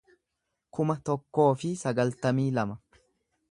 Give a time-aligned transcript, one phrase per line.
[0.77, 2.81] kuma tokkoo fi sagaltamii lama